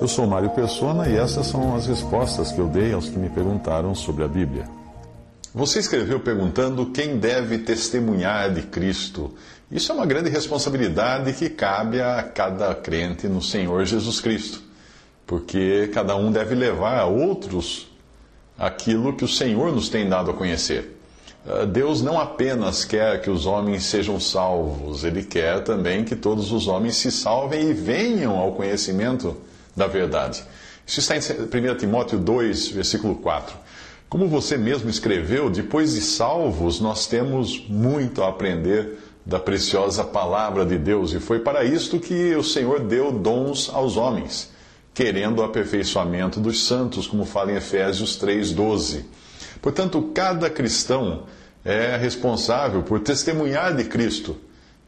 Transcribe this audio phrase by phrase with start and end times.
[0.00, 3.28] Eu sou Mário Persona e essas são as respostas que eu dei aos que me
[3.28, 4.64] perguntaram sobre a Bíblia.
[5.52, 9.34] Você escreveu perguntando quem deve testemunhar de Cristo.
[9.68, 14.62] Isso é uma grande responsabilidade que cabe a cada crente no Senhor Jesus Cristo,
[15.26, 17.88] porque cada um deve levar a outros
[18.56, 20.96] aquilo que o Senhor nos tem dado a conhecer.
[21.44, 26.52] Ah, Deus não apenas quer que os homens sejam salvos, Ele quer também que todos
[26.52, 29.36] os homens se salvem e venham ao conhecimento
[29.78, 30.44] da verdade.
[30.86, 33.56] Isso está em 1 Timóteo 2, versículo 4.
[34.08, 40.64] Como você mesmo escreveu, depois de salvos, nós temos muito a aprender da preciosa palavra
[40.64, 44.50] de Deus, e foi para isto que o Senhor deu dons aos homens,
[44.94, 49.04] querendo o aperfeiçoamento dos santos, como fala em Efésios 3:12.
[49.60, 51.24] Portanto, cada cristão
[51.62, 54.36] é responsável por testemunhar de Cristo.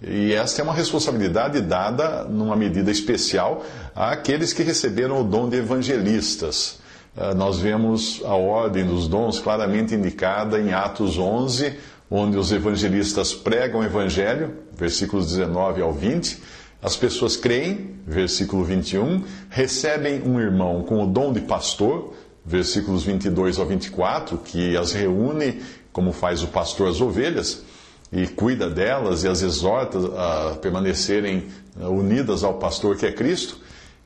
[0.03, 5.57] E esta é uma responsabilidade dada, numa medida especial, àqueles que receberam o dom de
[5.57, 6.79] evangelistas.
[7.17, 11.75] Ah, nós vemos a ordem dos dons claramente indicada em Atos 11,
[12.11, 16.39] onde os evangelistas pregam o evangelho, versículos 19 ao 20.
[16.83, 23.59] As pessoas creem, versículo 21, recebem um irmão com o dom de pastor, versículos 22
[23.59, 25.61] ao 24, que as reúne
[25.93, 27.65] como faz o pastor as ovelhas
[28.13, 33.59] e cuida delas e as exorta a permanecerem unidas ao pastor que é Cristo.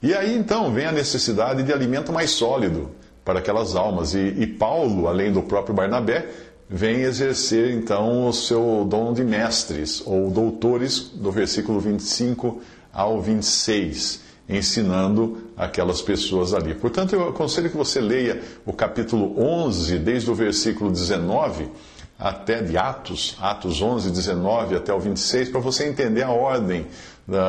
[0.02, 2.90] E aí então vem a necessidade de alimento mais sólido
[3.24, 4.14] para aquelas almas.
[4.14, 6.28] E, e, Paulo, além do próprio Barnabé,
[6.68, 12.60] vem exercer então o seu dom de mestres ou doutores, do versículo 25
[12.92, 16.74] ao 26, ensinando aquelas pessoas ali.
[16.74, 21.70] Portanto, eu aconselho que você leia o capítulo 11, desde o versículo 19
[22.18, 26.86] até de Atos, Atos 11, 19 até o 26, para você entender a ordem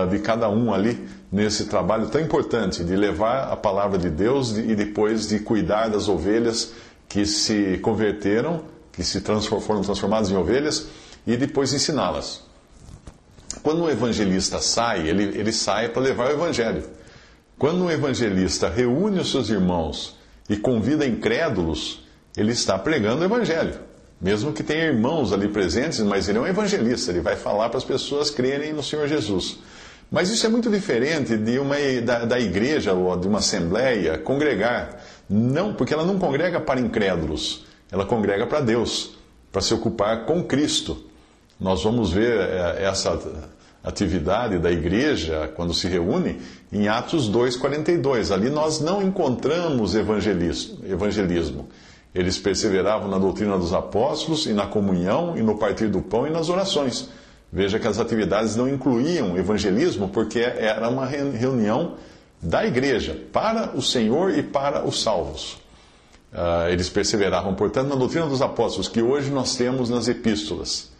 [0.09, 4.73] de cada um ali nesse trabalho tão importante de levar a palavra de Deus e
[4.75, 6.73] depois de cuidar das ovelhas
[7.09, 10.87] que se converteram, que se foram transformadas em ovelhas
[11.27, 12.43] e depois ensiná-las.
[13.61, 16.83] Quando um evangelista sai, ele, ele sai para levar o evangelho.
[17.57, 20.15] Quando um evangelista reúne os seus irmãos
[20.49, 22.03] e convida incrédulos,
[22.35, 23.79] ele está pregando o evangelho.
[24.19, 27.77] Mesmo que tenha irmãos ali presentes, mas ele é um evangelista, ele vai falar para
[27.77, 29.59] as pessoas crerem no Senhor Jesus.
[30.11, 35.01] Mas isso é muito diferente de uma, da, da igreja ou de uma assembleia congregar.
[35.29, 39.17] Não, porque ela não congrega para incrédulos, ela congrega para Deus,
[39.51, 41.05] para se ocupar com Cristo.
[41.59, 43.19] Nós vamos ver é, essa
[43.83, 48.31] atividade da igreja, quando se reúne, em Atos 2,42.
[48.31, 51.67] Ali nós não encontramos evangelismo.
[52.15, 56.29] Eles perseveravam na doutrina dos apóstolos e na comunhão e no partir do pão e
[56.29, 57.09] nas orações.
[57.51, 61.95] Veja que as atividades não incluíam evangelismo porque era uma reunião
[62.41, 65.57] da igreja para o Senhor e para os salvos.
[66.31, 70.91] Uh, eles perseveravam, portanto, na doutrina dos apóstolos, que hoje nós temos nas epístolas.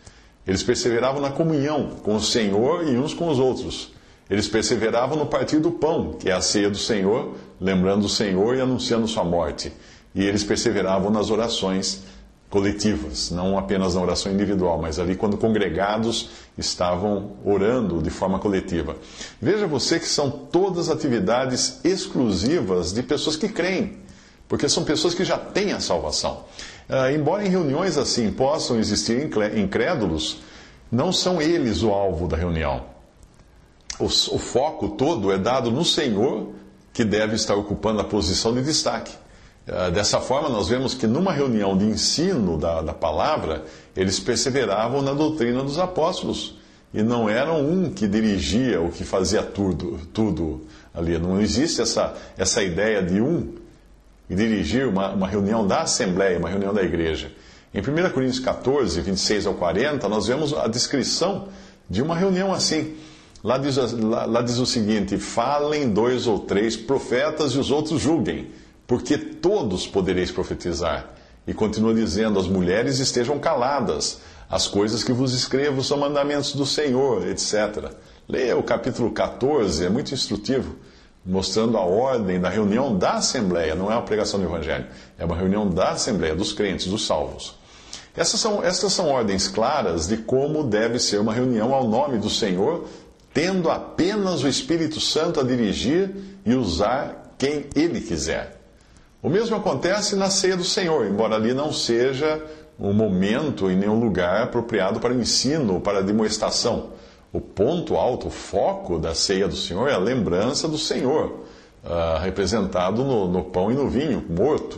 [0.46, 3.94] Eles perseveravam na comunhão com o Senhor e uns com os outros.
[4.30, 8.56] Eles perseveravam no partir do pão, que é a ceia do Senhor, lembrando o Senhor
[8.56, 9.72] e anunciando sua morte
[10.16, 12.04] e eles perseveravam nas orações
[12.50, 18.96] coletivas, não apenas na oração individual, mas ali quando congregados estavam orando de forma coletiva.
[19.42, 23.98] Veja você que são todas atividades exclusivas de pessoas que creem,
[24.48, 26.46] porque são pessoas que já têm a salvação.
[26.90, 30.38] Uh, embora em reuniões assim possam existir incrédulos,
[30.90, 32.84] não são eles o alvo da reunião.
[34.00, 36.54] O, o foco todo é dado no Senhor,
[36.94, 39.12] que deve estar ocupando a posição de destaque.
[39.68, 43.66] Ah, dessa forma, nós vemos que numa reunião de ensino da, da palavra,
[43.96, 46.56] eles perseveravam na doutrina dos apóstolos.
[46.94, 50.62] E não eram um que dirigia ou que fazia tudo, tudo
[50.94, 51.18] ali.
[51.18, 53.54] Não existe essa, essa ideia de um
[54.30, 57.32] dirigir uma, uma reunião da Assembleia, uma reunião da igreja.
[57.74, 61.50] Em 1 Coríntios 14, 26 ao 40, nós vemos a descrição
[61.90, 62.96] de uma reunião assim.
[63.44, 68.00] Lá diz, lá, lá diz o seguinte: falem dois ou três profetas e os outros
[68.00, 68.48] julguem
[68.88, 71.10] porque todos podereis profetizar.
[71.48, 76.66] E continua dizendo: as mulheres estejam caladas, as coisas que vos escrevo são mandamentos do
[76.66, 77.92] Senhor, etc.
[78.28, 80.76] Leia o capítulo 14, é muito instrutivo,
[81.24, 83.76] mostrando a ordem da reunião da Assembleia.
[83.76, 87.56] Não é uma pregação do Evangelho, é uma reunião da Assembleia, dos crentes, dos salvos.
[88.18, 92.30] Essas são, essas são ordens claras de como deve ser uma reunião ao nome do
[92.30, 92.88] Senhor,
[93.34, 96.16] tendo apenas o Espírito Santo a dirigir
[96.46, 98.55] e usar quem ele quiser.
[99.26, 102.40] O mesmo acontece na ceia do Senhor, embora ali não seja
[102.80, 106.92] um momento e nenhum lugar apropriado para o ensino ou para a demonstração.
[107.34, 111.44] O ponto alto, o foco da ceia do Senhor é a lembrança do Senhor,
[111.84, 114.76] uh, representado no, no, pão e no vinho, morto.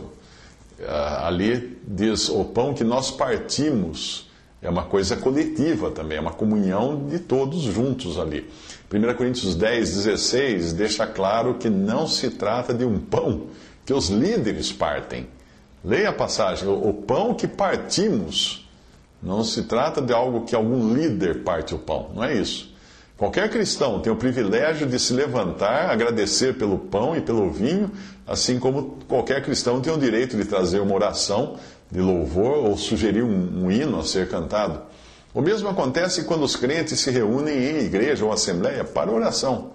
[0.78, 4.30] Uh, ali diz o pão que nós partimos.
[4.62, 8.48] É uma coisa coletiva também, é uma comunhão de todos juntos ali.
[8.90, 13.48] 1 Coríntios 10, 16 deixa claro que não se trata de um pão
[13.88, 15.26] que os líderes partem.
[15.82, 18.68] Leia a passagem: o pão que partimos
[19.22, 22.70] não se trata de algo que algum líder parte o pão, não é isso.
[23.16, 27.90] Qualquer cristão tem o privilégio de se levantar, agradecer pelo pão e pelo vinho,
[28.26, 31.56] assim como qualquer cristão tem o direito de trazer uma oração
[31.90, 34.82] de louvor ou sugerir um, um hino a ser cantado.
[35.32, 39.70] O mesmo acontece quando os crentes se reúnem em igreja ou assembleia para oração.